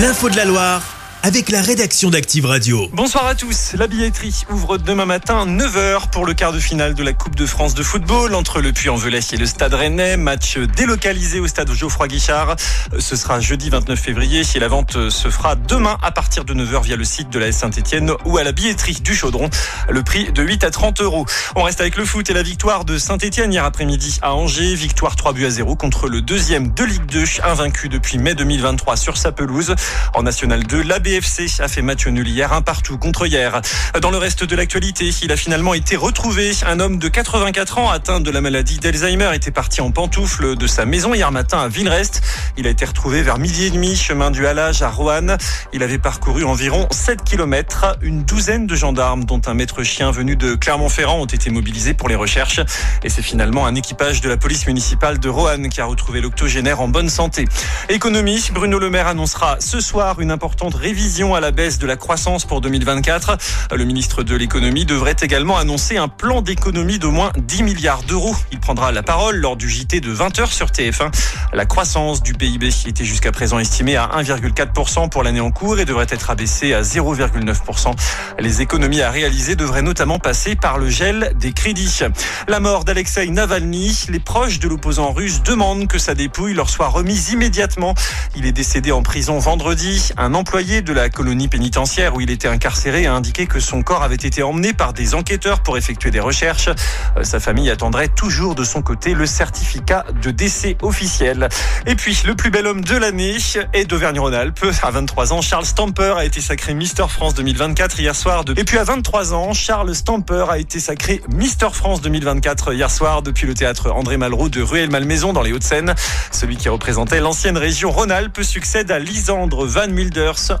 L'info 0.00 0.30
de 0.30 0.36
la 0.36 0.46
Loire 0.46 0.89
avec 1.22 1.50
la 1.50 1.60
rédaction 1.60 2.08
d'Active 2.08 2.46
Radio. 2.46 2.88
Bonsoir 2.92 3.26
à 3.26 3.34
tous. 3.34 3.74
La 3.74 3.86
billetterie 3.86 4.44
ouvre 4.50 4.78
demain 4.78 5.04
matin 5.04 5.46
9h 5.46 6.10
pour 6.10 6.24
le 6.24 6.32
quart 6.32 6.52
de 6.52 6.58
finale 6.58 6.94
de 6.94 7.02
la 7.02 7.12
Coupe 7.12 7.36
de 7.36 7.44
France 7.44 7.74
de 7.74 7.82
football 7.82 8.34
entre 8.34 8.60
le 8.60 8.72
Puy-en-Velay 8.72 9.20
et 9.32 9.36
le 9.36 9.44
Stade 9.44 9.74
Rennais. 9.74 10.16
Match 10.16 10.56
délocalisé 10.58 11.38
au 11.38 11.46
stade 11.46 11.70
Geoffroy 11.72 12.08
Guichard. 12.08 12.56
Ce 12.98 13.16
sera 13.16 13.40
jeudi 13.40 13.68
29 13.68 13.98
février 13.98 14.42
et 14.54 14.58
la 14.58 14.68
vente 14.68 15.10
se 15.10 15.28
fera 15.28 15.56
demain 15.56 15.98
à 16.02 16.10
partir 16.10 16.44
de 16.44 16.54
9h 16.54 16.84
via 16.84 16.96
le 16.96 17.04
site 17.04 17.28
de 17.28 17.38
la 17.38 17.52
Saint-Etienne 17.52 18.12
ou 18.24 18.38
à 18.38 18.44
la 18.44 18.52
billetterie 18.52 19.00
du 19.02 19.14
Chaudron. 19.14 19.50
Le 19.88 20.02
prix 20.02 20.32
de 20.32 20.42
8 20.42 20.64
à 20.64 20.70
30 20.70 21.02
euros. 21.02 21.26
On 21.54 21.62
reste 21.62 21.80
avec 21.82 21.96
le 21.96 22.04
foot 22.06 22.30
et 22.30 22.34
la 22.34 22.42
victoire 22.42 22.86
de 22.86 22.96
Saint-Etienne 22.96 23.52
hier 23.52 23.64
après-midi 23.64 24.18
à 24.22 24.34
Angers. 24.34 24.74
Victoire 24.74 25.16
3 25.16 25.34
buts 25.34 25.44
à 25.44 25.50
0 25.50 25.76
contre 25.76 26.08
le 26.08 26.22
deuxième 26.22 26.72
de 26.72 26.84
Ligue 26.84 27.06
2, 27.06 27.24
invaincu 27.44 27.90
depuis 27.90 28.16
mai 28.16 28.34
2023 28.34 28.96
sur 28.96 29.18
sa 29.18 29.32
pelouse. 29.32 29.74
En 30.14 30.22
National 30.22 30.64
2, 30.64 30.82
la 30.82 30.98
BFC 31.10 31.60
a 31.60 31.66
fait 31.66 31.82
match 31.82 32.06
nul 32.06 32.28
hier, 32.28 32.52
un 32.52 32.62
partout 32.62 32.96
contre 32.96 33.26
hier. 33.26 33.60
Dans 34.00 34.12
le 34.12 34.16
reste 34.16 34.44
de 34.44 34.54
l'actualité, 34.54 35.10
il 35.24 35.32
a 35.32 35.36
finalement 35.36 35.74
été 35.74 35.96
retrouvé. 35.96 36.52
Un 36.64 36.78
homme 36.78 37.00
de 37.00 37.08
84 37.08 37.78
ans 37.78 37.90
atteint 37.90 38.20
de 38.20 38.30
la 38.30 38.40
maladie 38.40 38.78
d'Alzheimer 38.78 39.30
était 39.34 39.50
parti 39.50 39.80
en 39.80 39.90
pantoufle 39.90 40.54
de 40.54 40.66
sa 40.68 40.84
maison 40.84 41.12
hier 41.12 41.32
matin 41.32 41.58
à 41.62 41.66
Villerest. 41.66 42.22
Il 42.56 42.68
a 42.68 42.70
été 42.70 42.84
retrouvé 42.84 43.22
vers 43.22 43.38
midi 43.38 43.64
et 43.64 43.70
demi, 43.70 43.96
chemin 43.96 44.30
du 44.30 44.46
Halage 44.46 44.82
à 44.82 44.88
Roanne. 44.88 45.36
Il 45.72 45.82
avait 45.82 45.98
parcouru 45.98 46.44
environ 46.44 46.86
7 46.92 47.24
km. 47.24 47.98
Une 48.02 48.22
douzaine 48.22 48.68
de 48.68 48.76
gendarmes, 48.76 49.24
dont 49.24 49.42
un 49.46 49.54
maître 49.54 49.82
chien 49.82 50.12
venu 50.12 50.36
de 50.36 50.54
Clermont-Ferrand, 50.54 51.18
ont 51.18 51.26
été 51.26 51.50
mobilisés 51.50 51.94
pour 51.94 52.08
les 52.08 52.14
recherches. 52.14 52.60
Et 53.02 53.08
c'est 53.08 53.22
finalement 53.22 53.66
un 53.66 53.74
équipage 53.74 54.20
de 54.20 54.28
la 54.28 54.36
police 54.36 54.68
municipale 54.68 55.18
de 55.18 55.28
Roanne 55.28 55.70
qui 55.70 55.80
a 55.80 55.86
retrouvé 55.86 56.20
l'octogénaire 56.20 56.80
en 56.80 56.86
bonne 56.86 57.08
santé. 57.08 57.46
Économie, 57.88 58.48
Bruno 58.52 58.78
Le 58.78 58.90
Maire 58.90 59.08
annoncera 59.08 59.56
ce 59.58 59.80
soir 59.80 60.20
une 60.20 60.30
importante 60.30 60.76
révision 60.76 60.99
à 61.34 61.40
la 61.40 61.50
baisse 61.50 61.78
de 61.78 61.86
la 61.86 61.96
croissance 61.96 62.44
pour 62.44 62.60
2024. 62.60 63.38
Le 63.74 63.84
ministre 63.84 64.22
de 64.22 64.36
l'économie 64.36 64.84
devrait 64.84 65.16
également 65.22 65.56
annoncer 65.56 65.96
un 65.96 66.08
plan 66.08 66.42
d'économie 66.42 66.98
d'au 66.98 67.10
moins 67.10 67.32
10 67.38 67.62
milliards 67.62 68.02
d'euros. 68.02 68.36
Il 68.52 68.60
prendra 68.60 68.92
la 68.92 69.02
parole 69.02 69.36
lors 69.36 69.56
du 69.56 69.70
JT 69.70 70.00
de 70.00 70.14
20h 70.14 70.52
sur 70.52 70.66
TF1. 70.66 71.10
La 71.54 71.64
croissance 71.64 72.22
du 72.22 72.34
PIB 72.34 72.68
était 72.86 73.04
jusqu'à 73.04 73.32
présent 73.32 73.58
estimée 73.58 73.96
à 73.96 74.10
1,4% 74.18 75.08
pour 75.08 75.22
l'année 75.22 75.40
en 75.40 75.50
cours 75.50 75.80
et 75.80 75.86
devrait 75.86 76.06
être 76.10 76.28
abaissée 76.28 76.74
à 76.74 76.82
0,9%. 76.82 77.94
Les 78.38 78.60
économies 78.60 79.00
à 79.00 79.10
réaliser 79.10 79.56
devraient 79.56 79.82
notamment 79.82 80.18
passer 80.18 80.54
par 80.54 80.76
le 80.76 80.90
gel 80.90 81.32
des 81.36 81.52
crédits. 81.52 82.00
La 82.46 82.60
mort 82.60 82.84
d'Alexei 82.84 83.26
Navalny, 83.28 84.04
les 84.10 84.20
proches 84.20 84.58
de 84.58 84.68
l'opposant 84.68 85.12
russe 85.12 85.42
demandent 85.42 85.88
que 85.88 85.98
sa 85.98 86.14
dépouille 86.14 86.52
leur 86.52 86.68
soit 86.68 86.88
remise 86.88 87.30
immédiatement. 87.30 87.94
Il 88.36 88.44
est 88.44 88.52
décédé 88.52 88.92
en 88.92 89.02
prison 89.02 89.38
vendredi. 89.38 90.10
Un 90.18 90.34
employé 90.34 90.82
de 90.82 90.89
la 90.92 91.08
colonie 91.08 91.48
pénitentiaire 91.48 92.14
où 92.14 92.20
il 92.20 92.30
était 92.30 92.48
incarcéré 92.48 93.06
a 93.06 93.14
indiqué 93.14 93.46
que 93.46 93.60
son 93.60 93.82
corps 93.82 94.02
avait 94.02 94.14
été 94.14 94.42
emmené 94.42 94.72
par 94.72 94.92
des 94.92 95.14
enquêteurs 95.14 95.62
pour 95.62 95.76
effectuer 95.76 96.10
des 96.10 96.20
recherches. 96.20 96.68
Euh, 97.16 97.24
sa 97.24 97.40
famille 97.40 97.70
attendrait 97.70 98.08
toujours 98.08 98.54
de 98.54 98.64
son 98.64 98.82
côté 98.82 99.14
le 99.14 99.26
certificat 99.26 100.04
de 100.22 100.30
décès 100.30 100.76
officiel. 100.82 101.48
Et 101.86 101.94
puis, 101.94 102.22
le 102.26 102.34
plus 102.34 102.50
bel 102.50 102.66
homme 102.66 102.82
de 102.82 102.96
l'année 102.96 103.36
est 103.72 103.84
d'Auvergne-Rhône-Alpes. 103.84 104.66
À 104.82 104.90
23 104.90 105.32
ans, 105.32 105.40
Charles 105.40 105.66
Stamper 105.66 106.14
a 106.16 106.24
été 106.24 106.40
sacré 106.40 106.74
Mister 106.74 107.06
France 107.08 107.34
2024 107.34 108.00
hier 108.00 108.14
soir. 108.14 108.44
Et 108.56 108.64
puis 108.64 108.78
à 108.78 108.84
23 108.84 109.34
ans, 109.34 109.52
Charles 109.52 109.94
Stamper 109.94 110.46
a 110.50 110.58
été 110.58 110.80
sacré 110.80 111.22
Mister 111.32 111.68
France 111.72 112.00
2024 112.00 112.74
hier 112.74 112.90
soir 112.90 113.22
depuis 113.22 113.46
le 113.46 113.54
théâtre 113.54 113.90
André 113.90 114.16
Malraux 114.16 114.48
de 114.48 114.62
Rueil-Malmaison 114.62 115.32
dans 115.32 115.42
les 115.42 115.52
Hauts-de-Seine. 115.52 115.94
Celui 116.32 116.56
qui 116.56 116.68
représentait 116.68 117.20
l'ancienne 117.20 117.56
région 117.56 117.90
Rhône-Alpes 117.90 118.42
succède 118.42 118.90
à 118.90 118.98
Lisandre 118.98 119.66
Van 119.66 119.88
Milders, 119.88 120.60